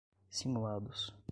simulados 0.31 1.13